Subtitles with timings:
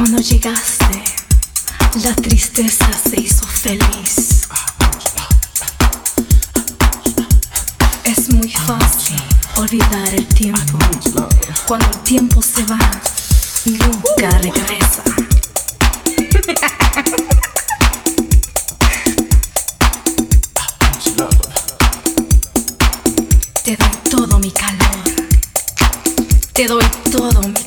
[0.00, 1.04] Cuando llegaste,
[2.02, 4.48] la tristeza se hizo feliz.
[8.04, 9.22] Es muy fácil
[9.56, 10.78] olvidar el tiempo.
[11.66, 12.78] Cuando el tiempo se va,
[13.66, 15.04] nunca regresa.
[23.64, 25.28] Te doy todo mi calor.
[26.54, 27.59] Te doy todo mi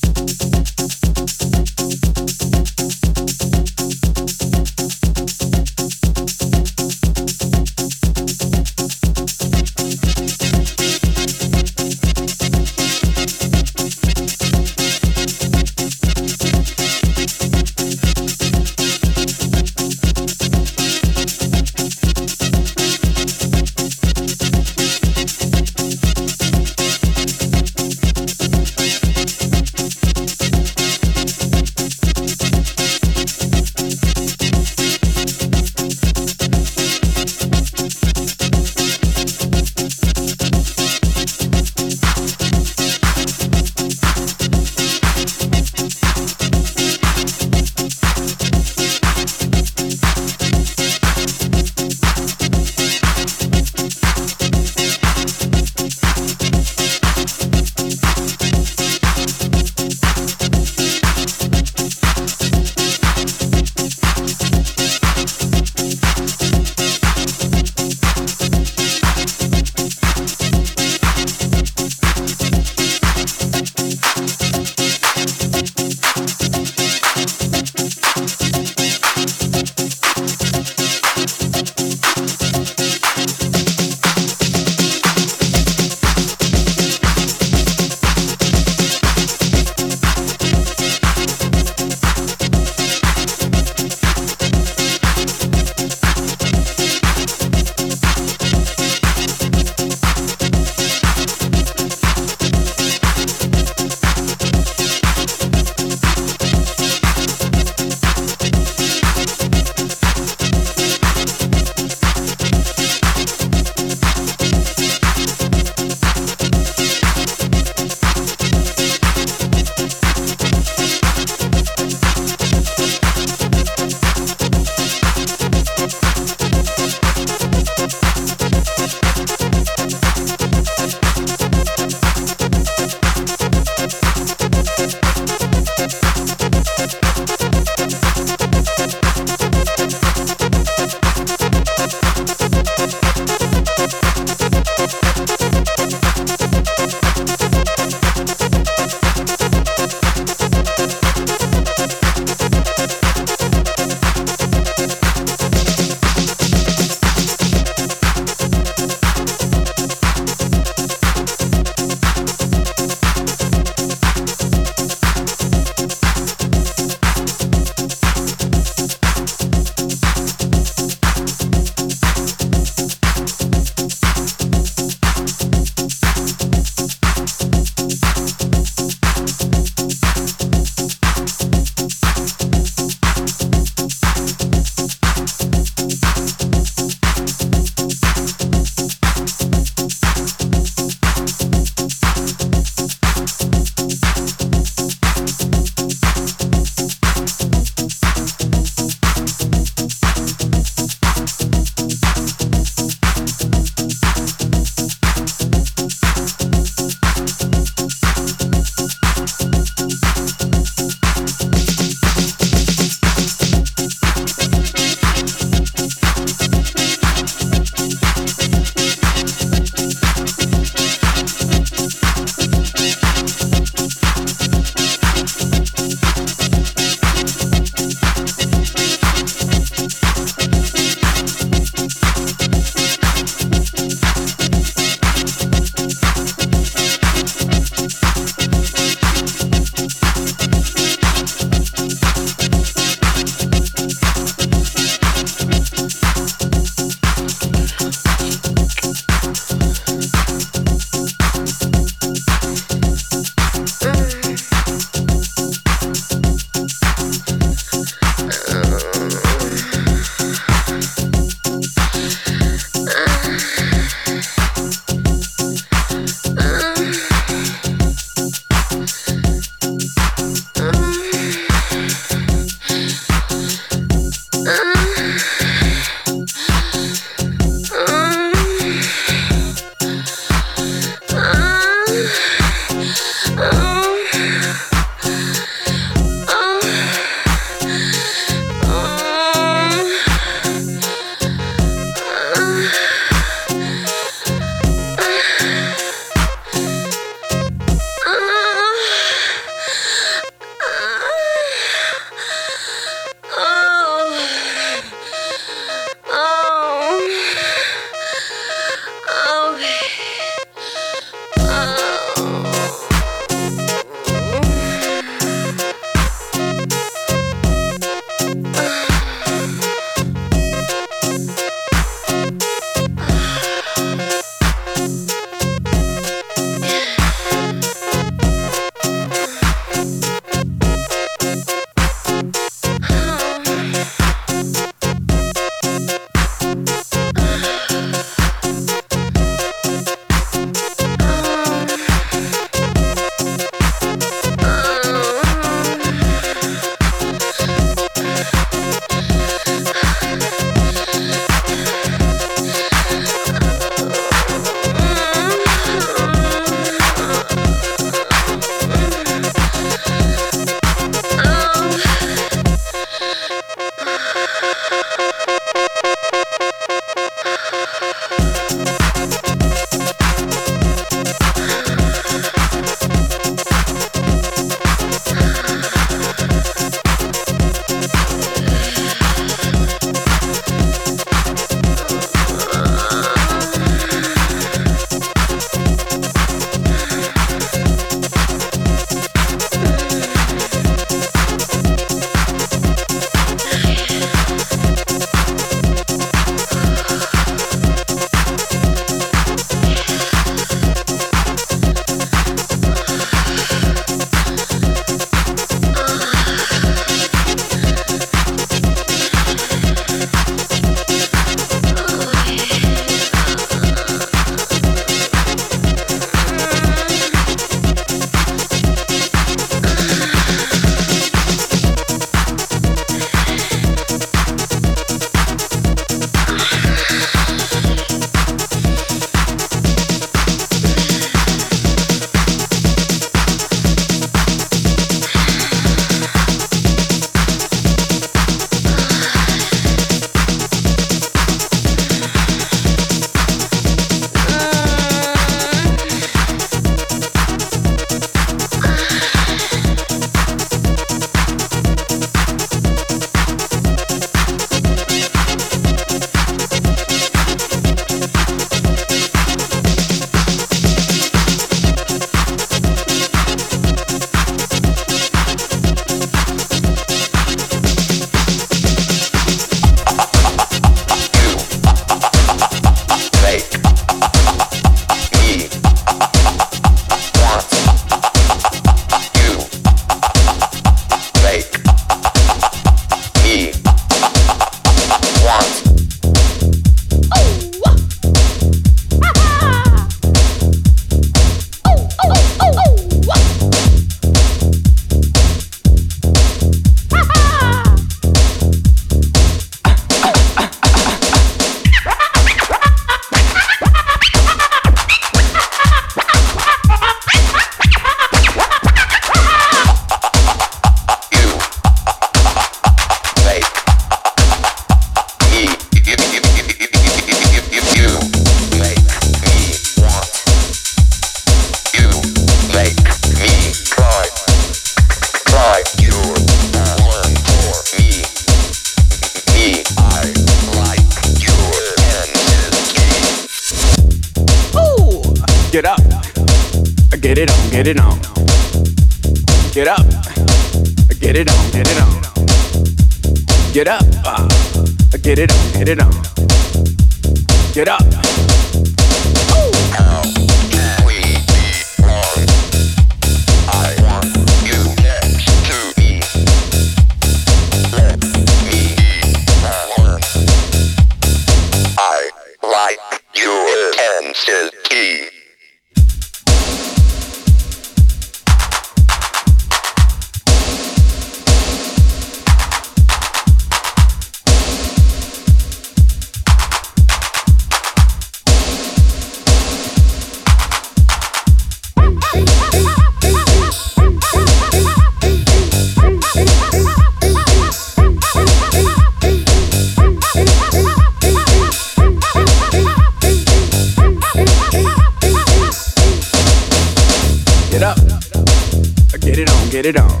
[599.54, 600.00] get it on.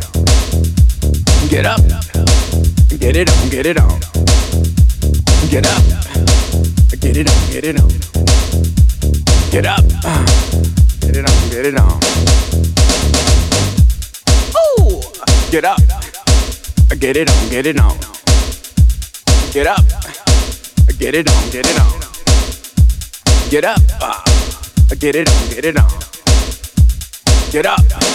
[1.48, 1.78] Get up,
[2.98, 4.00] get it on, get it on.
[5.48, 7.50] Get up, uh, get it on,
[9.52, 9.84] Get up.
[11.00, 11.50] Get it on.
[11.50, 12.00] Get it on.
[14.56, 15.00] Oh.
[15.52, 15.78] Get up.
[16.98, 17.48] Get it on.
[17.48, 17.96] Get it on.
[19.52, 19.84] Get up.
[20.98, 21.50] Get it on.
[21.52, 22.00] Get it on.
[23.50, 23.80] Get up.
[24.98, 25.28] get it
[25.76, 25.90] on.
[27.52, 28.13] Get up.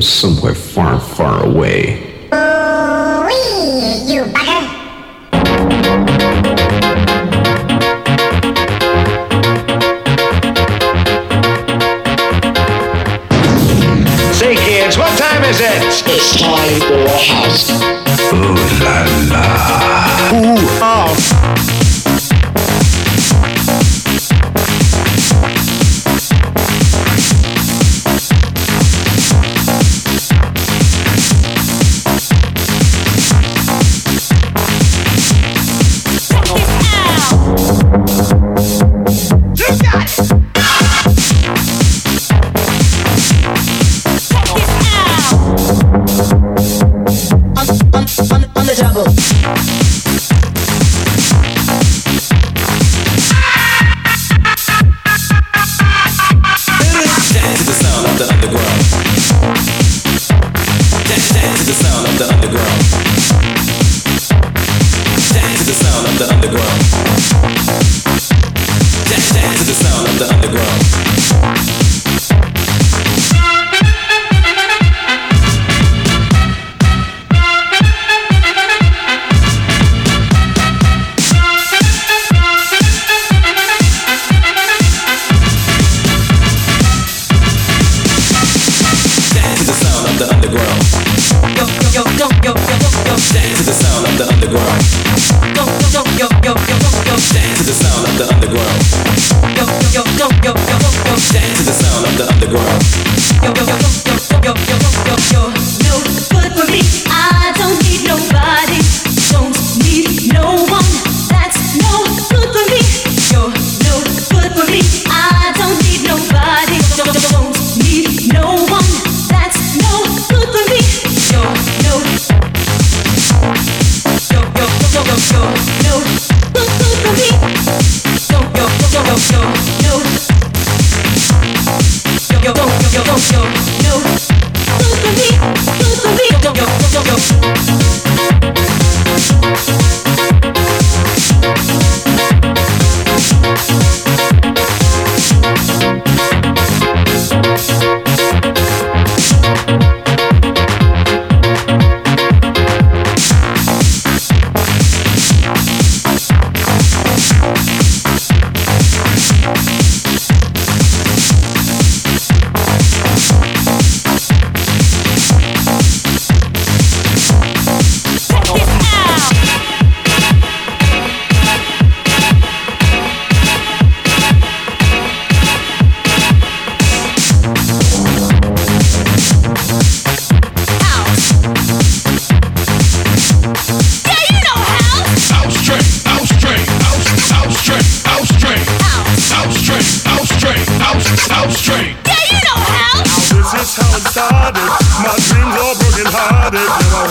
[0.00, 2.07] Somewhere far, far away.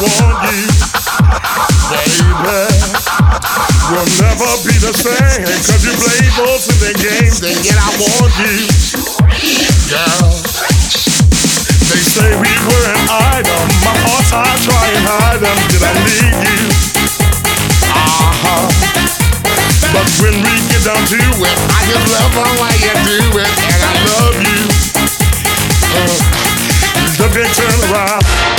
[0.01, 0.61] want you,
[1.89, 2.27] baby.
[3.87, 7.89] We'll never be the same, cause you play those in the games, and yet I
[7.97, 8.67] want you,
[9.89, 10.29] girl.
[11.87, 15.93] They say we were an item, my heart's I try and hide them, did I
[16.03, 16.61] leave you?
[17.89, 18.69] Uh-huh.
[19.95, 23.49] But when we get down to it, I just love her while you do it,
[23.49, 24.61] and I love you.
[25.95, 26.11] Uh,
[27.23, 28.56] look and turn around.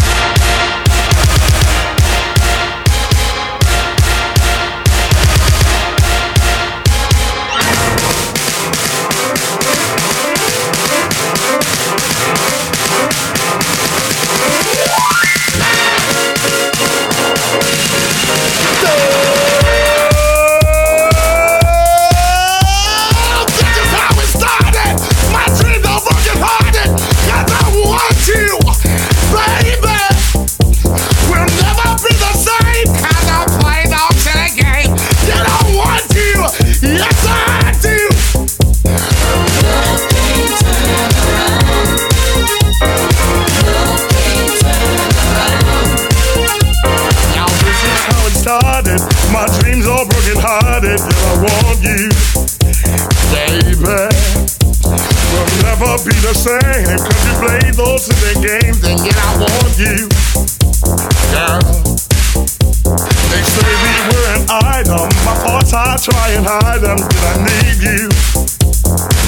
[67.07, 68.09] did I need you?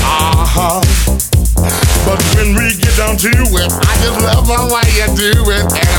[0.02, 0.80] Uh-huh.
[2.04, 5.89] But when we get down to it, I just love the way you do it.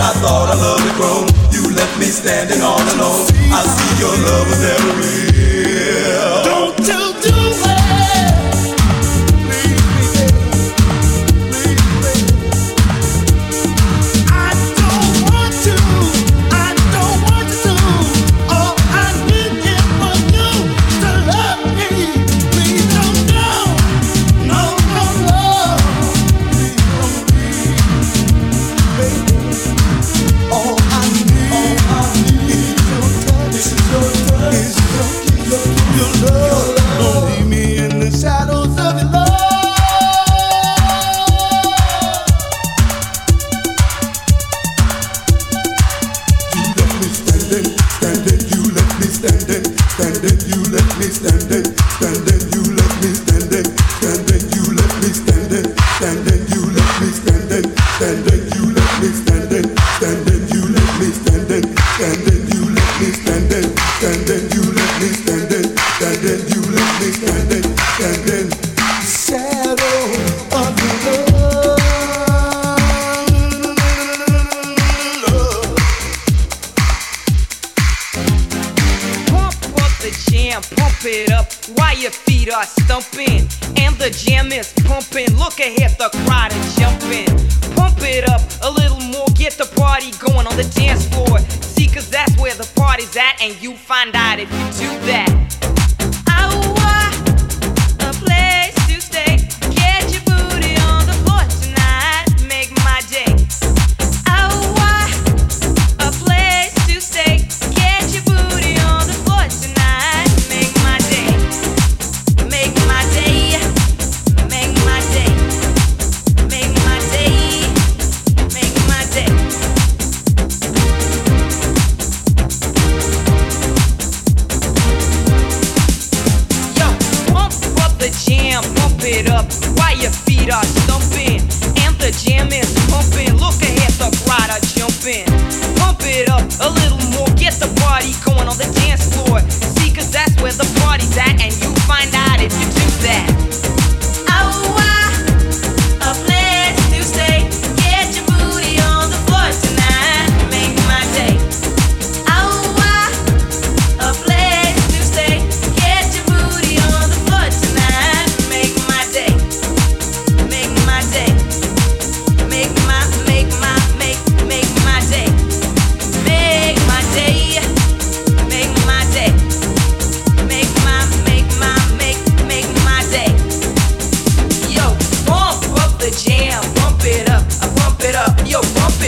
[0.00, 1.26] I thought I loved the grown.
[1.52, 3.26] You left me standing all alone.
[3.50, 5.27] I see your love was every.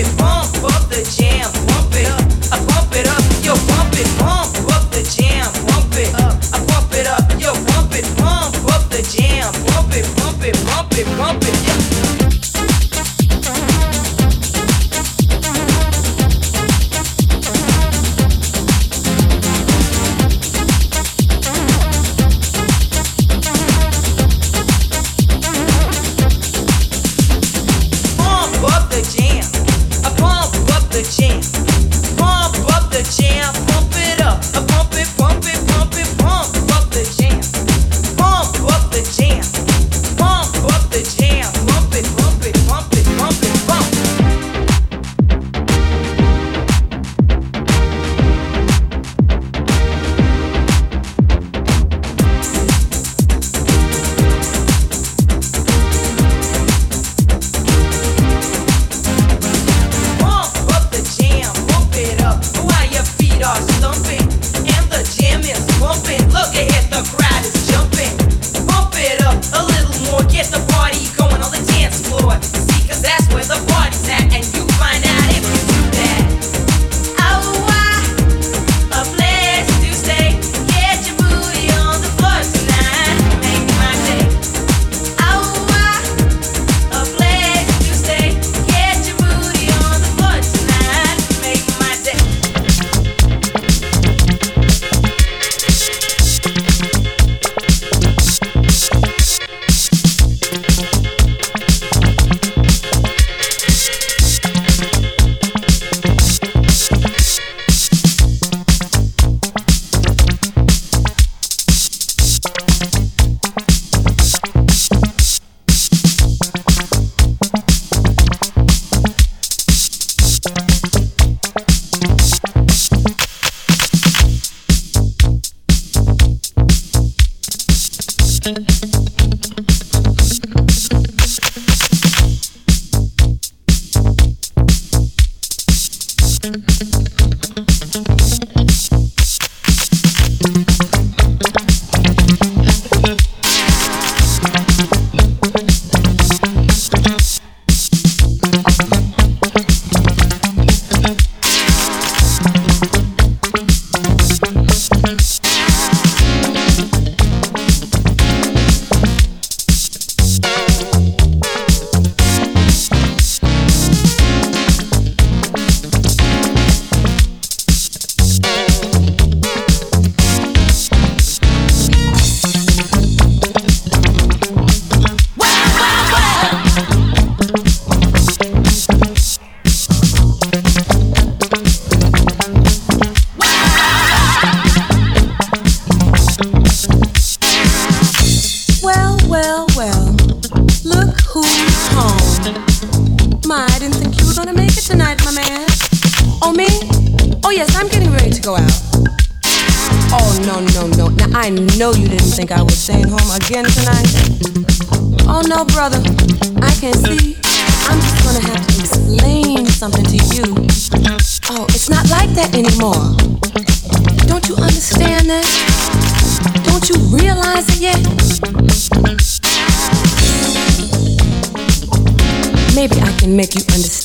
[0.01, 1.20] it, bump up the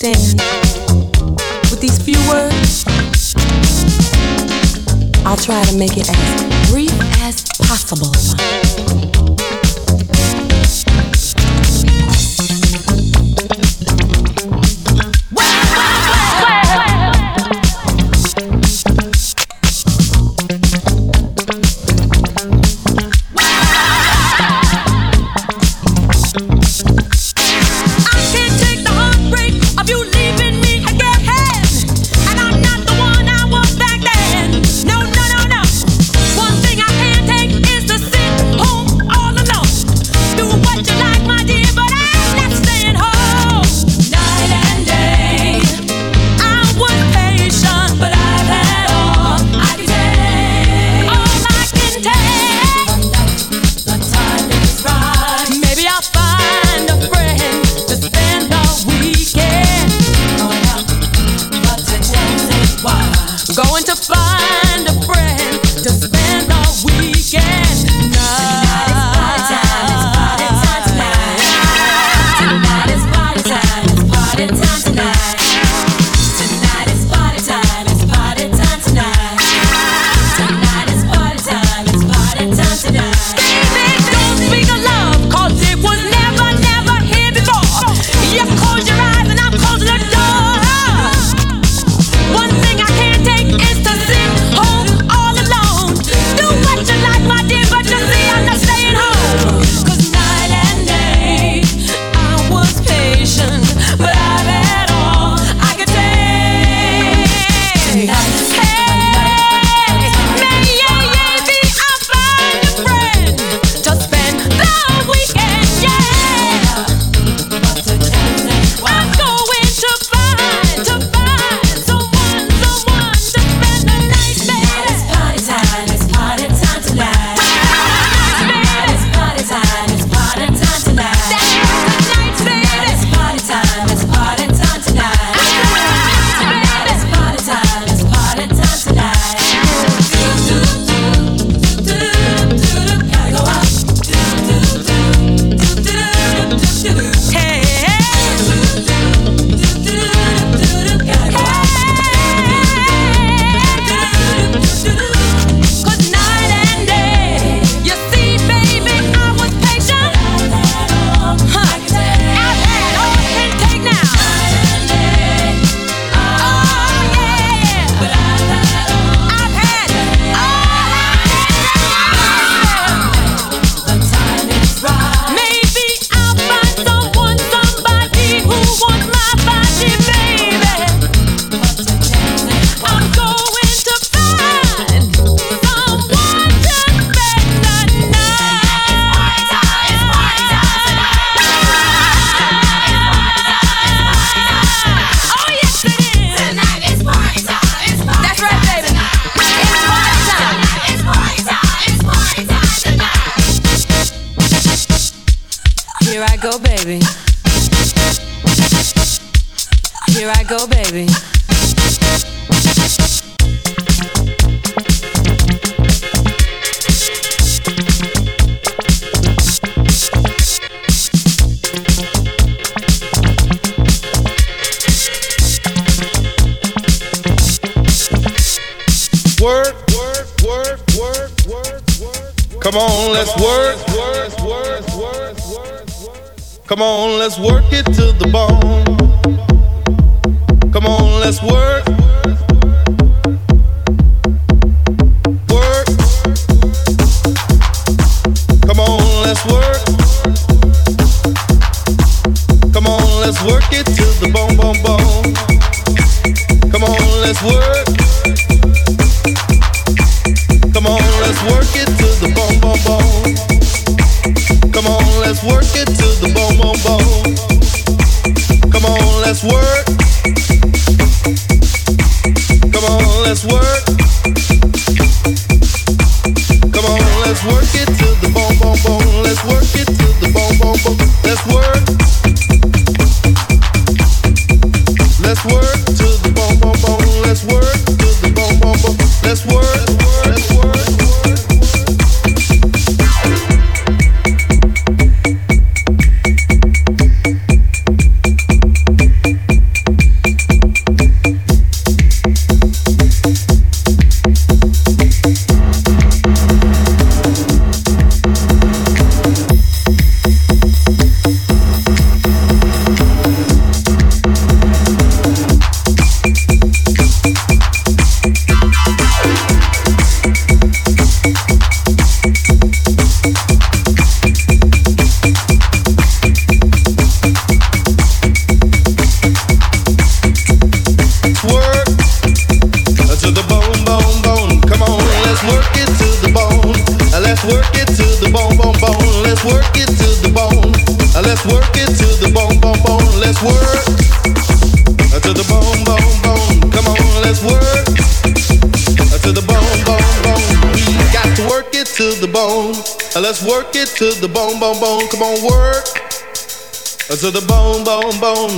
[0.06, 0.39] understand
[1.72, 2.86] with these few words.
[5.26, 6.14] I'll try to make it.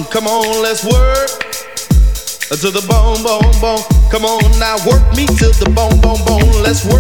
[0.10, 1.30] come on, let's work.
[2.49, 3.84] To the bone, bone, bone.
[4.10, 6.64] Come on now, work me to the bone, bone, bone.
[6.64, 6.97] Let's work.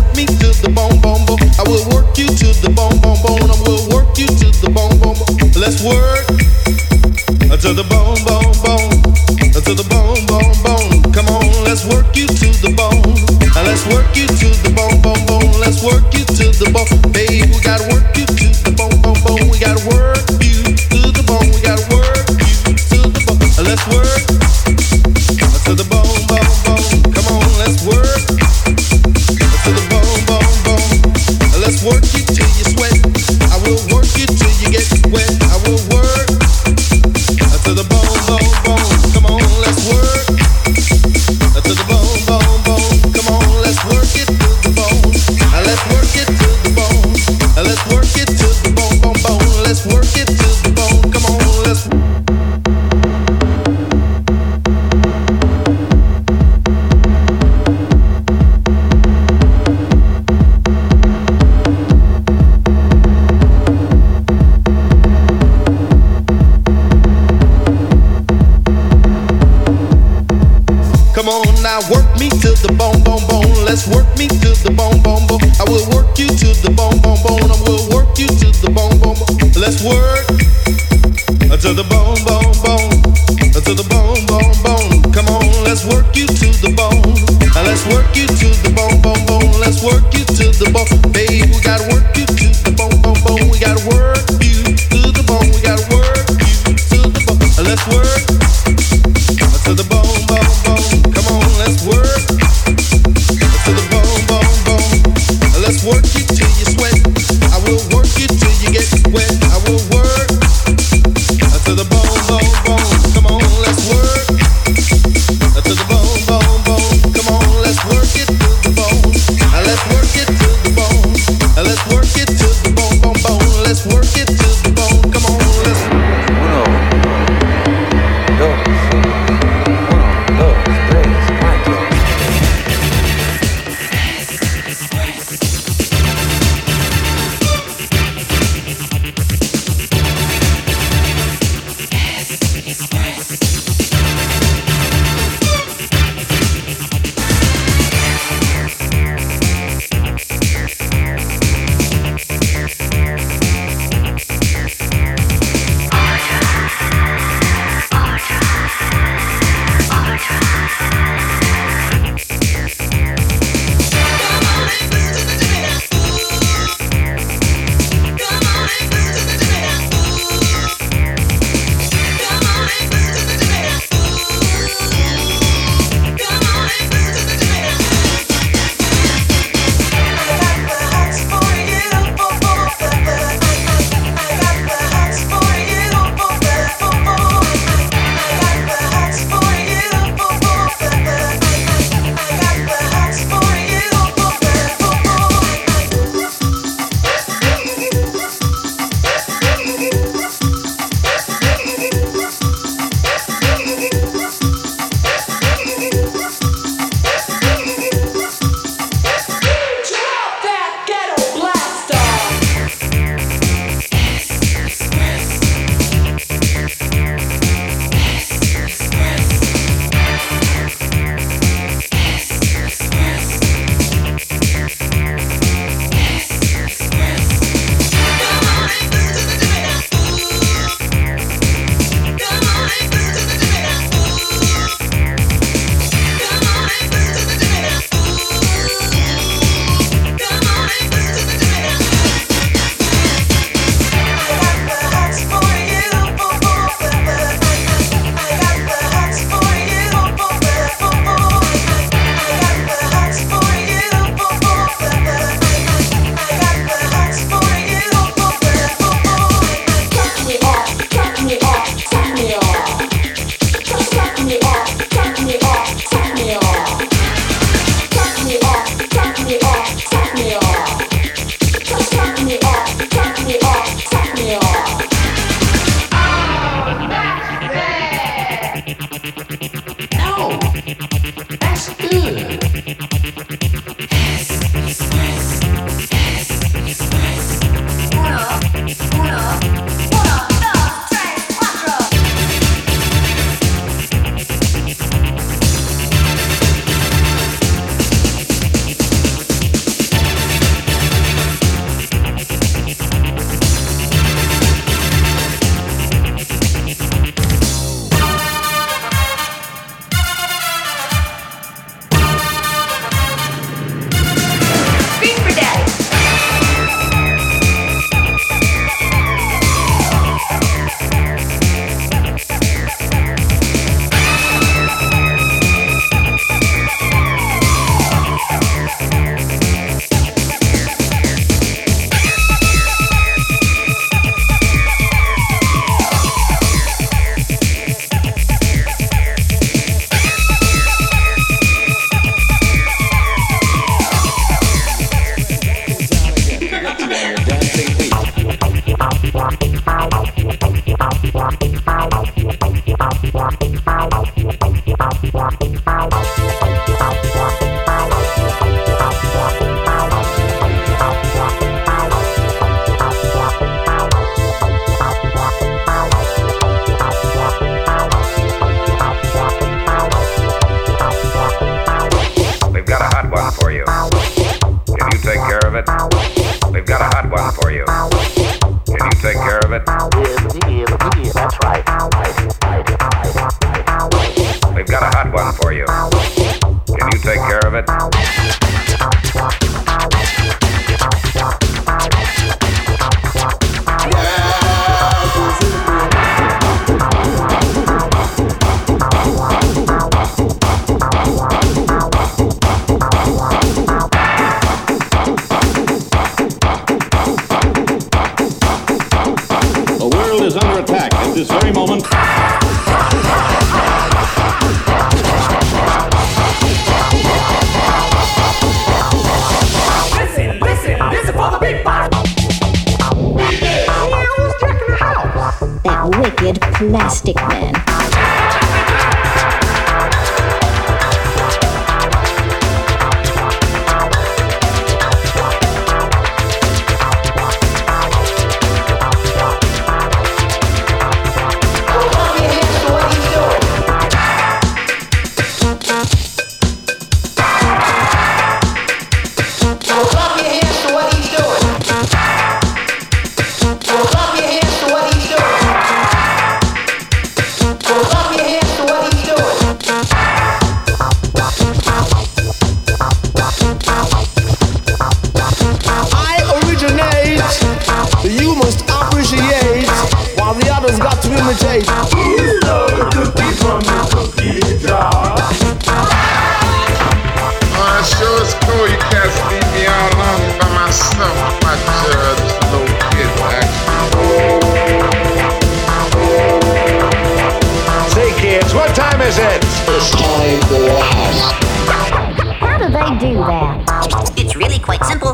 [494.67, 495.13] quite simple.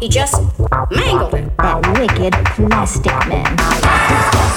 [0.00, 0.34] He just
[0.90, 1.56] mangled it.
[1.58, 4.47] That wicked plastic man.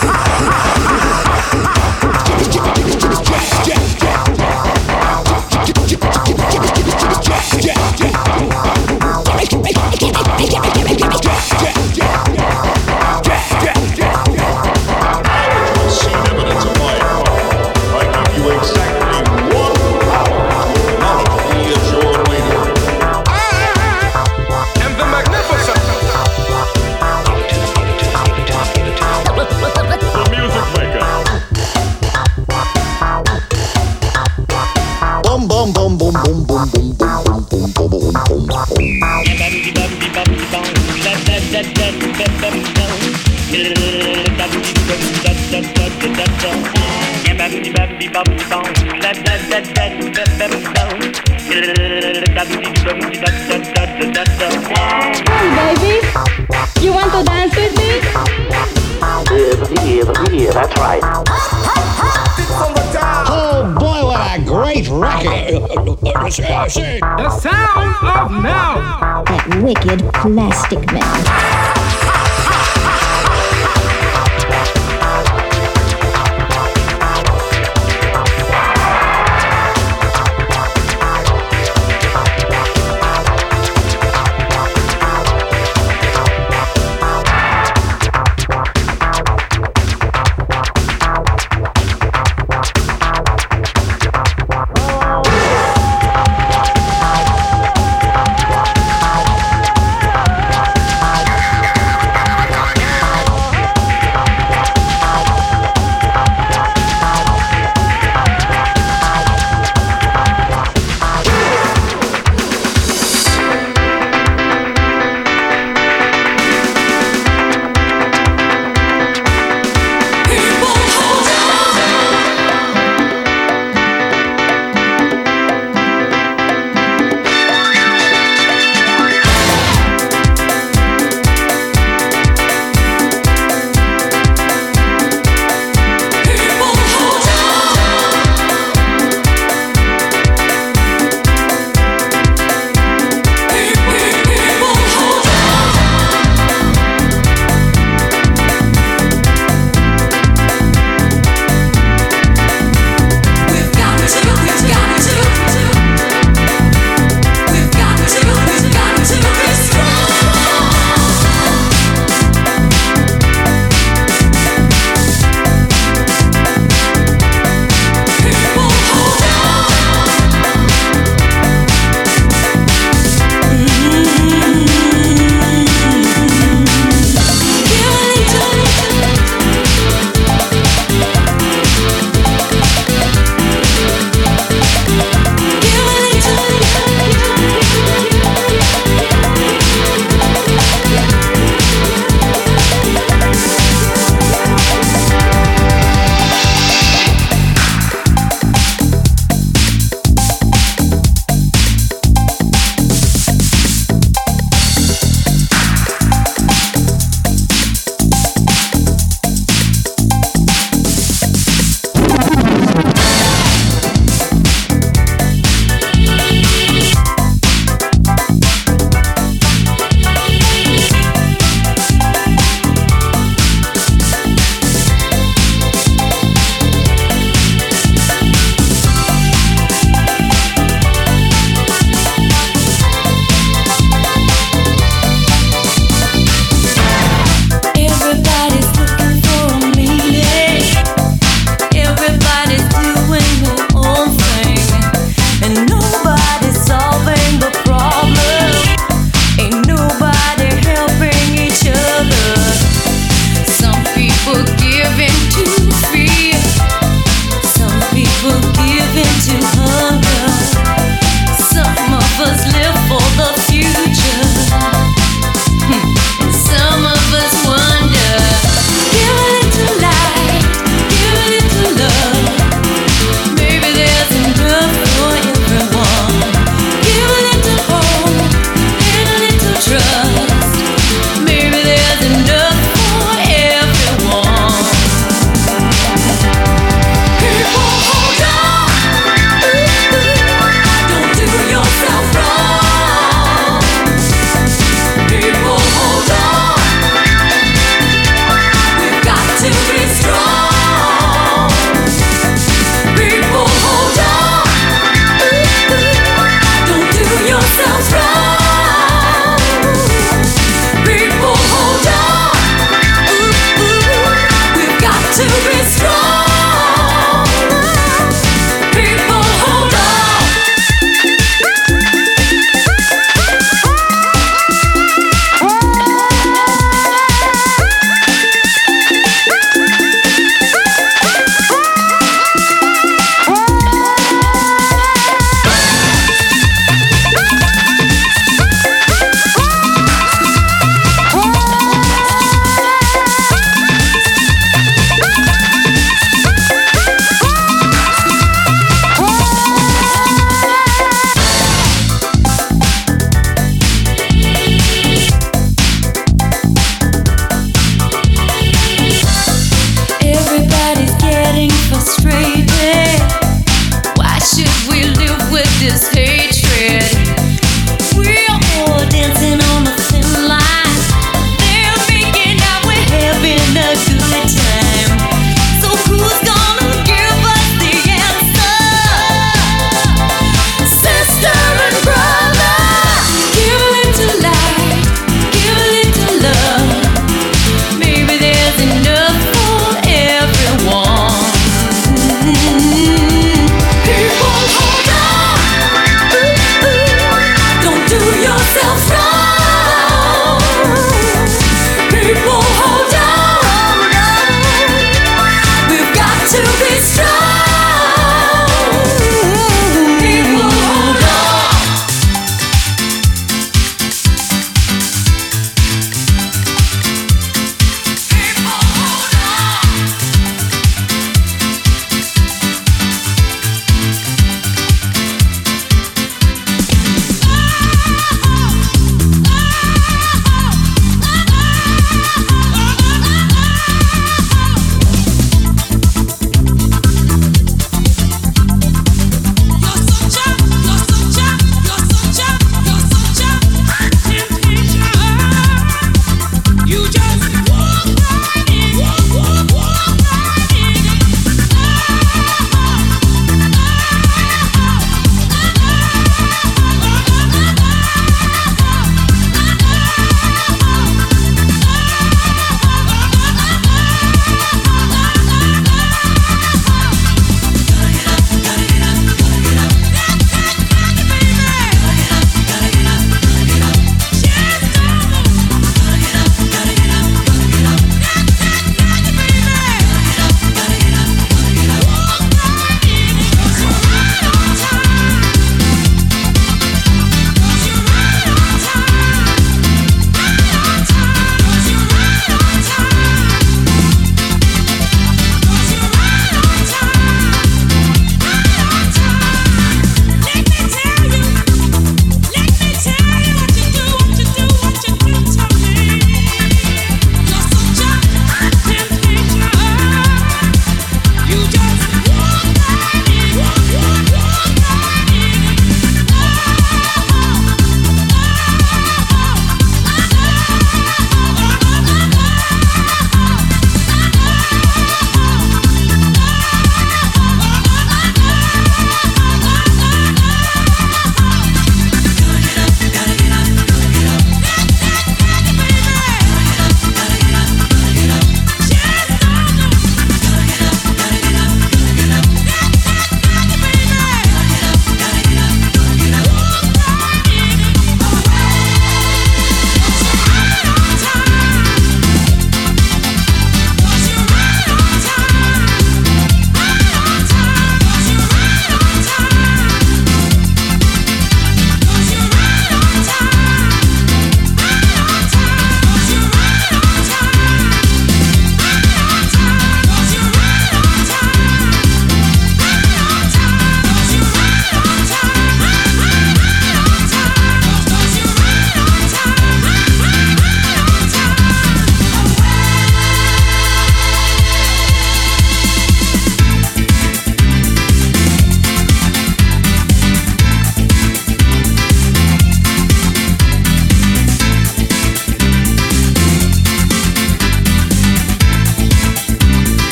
[66.76, 66.99] machine.
[66.99, 68.81] The sound of metal.
[69.26, 71.40] That wicked plastic man.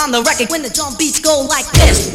[0.00, 0.50] On the record.
[0.50, 2.10] When the drum beats go like this.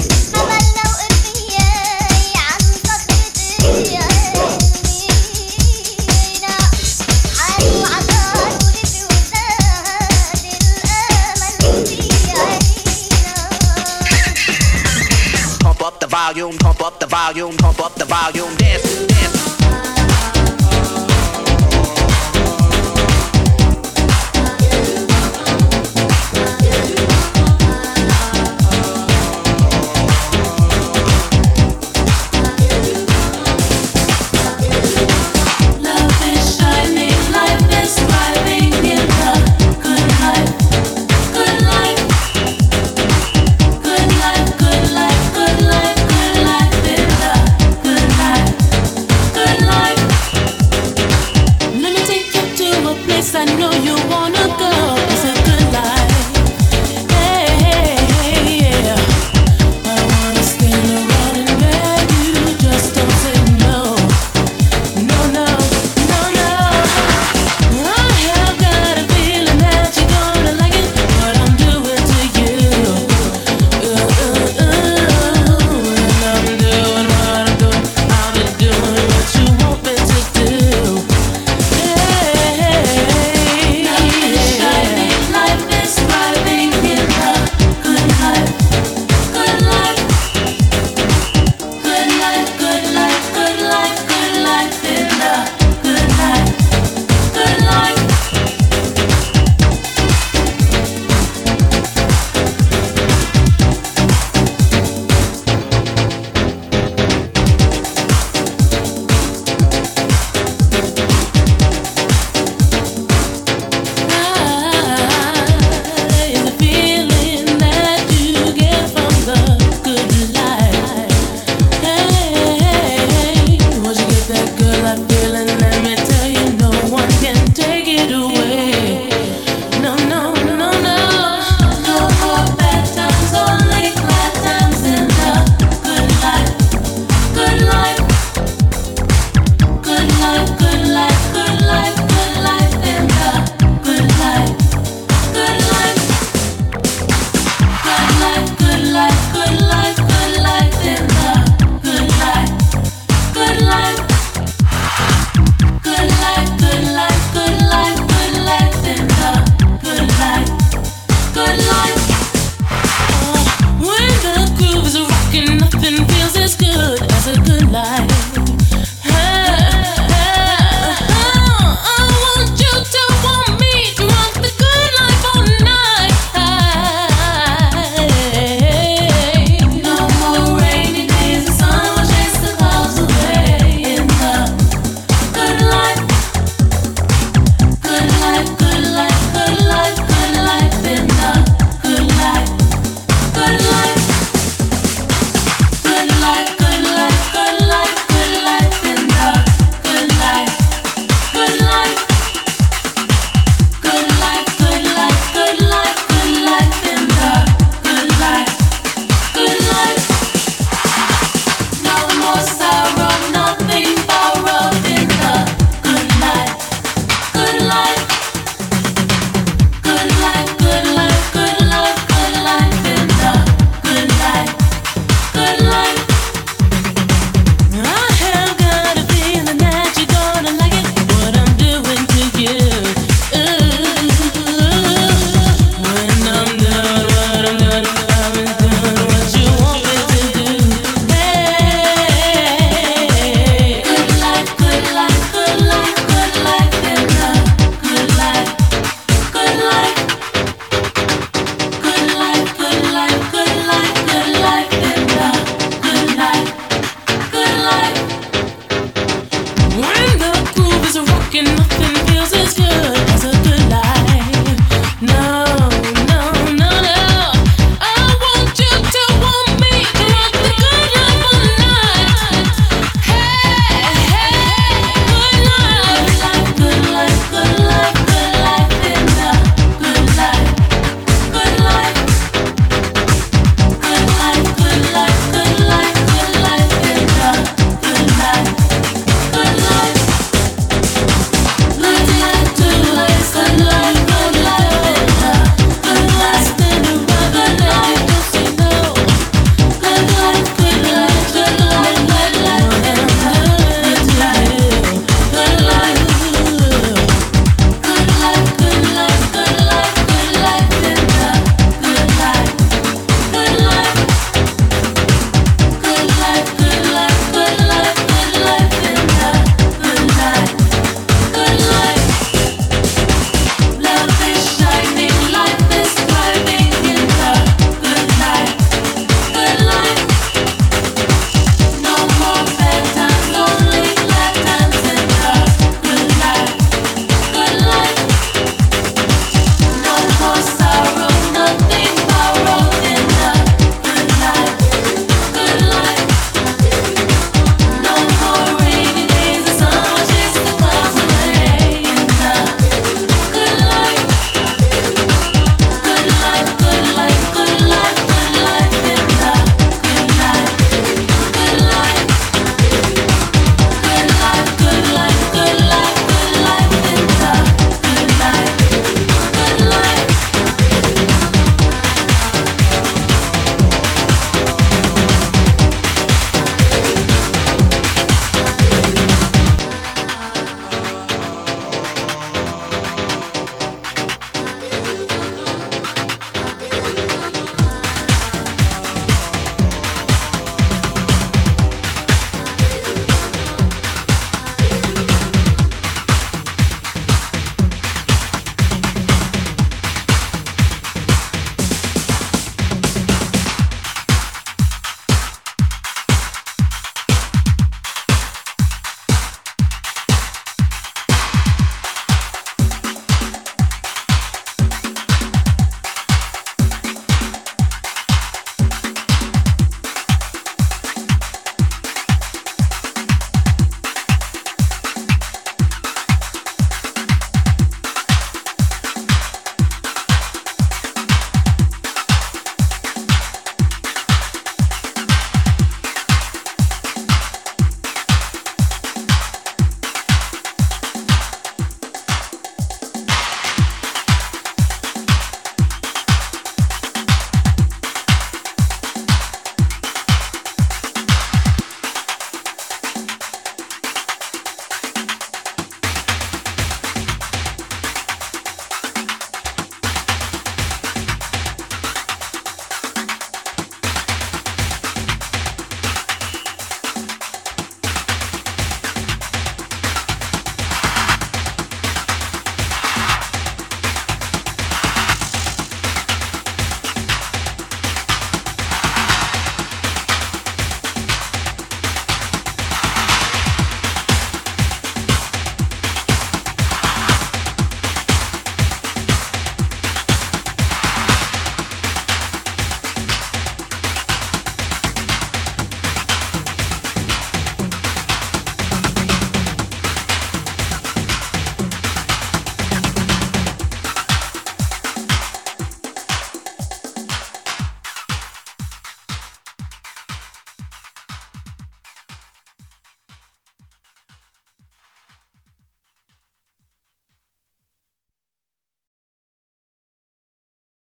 [15.59, 19.04] Pump up the volume, pump up the volume, pump up the volume, dance.